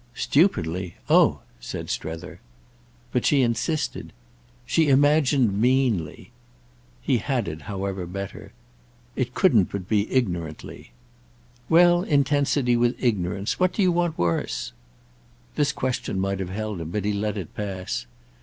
[0.15, 0.95] "Stupidly?
[1.11, 2.39] Oh!" said Strether.
[3.11, 4.13] But she insisted.
[4.65, 6.31] "She imagined meanly."
[7.03, 8.51] He had it, however, better.
[9.15, 10.91] "It couldn't but be ignorantly."
[11.69, 14.73] "Well, intensity with ignorance—what do you want worse?"
[15.53, 18.07] This question might have held him, but he let it pass.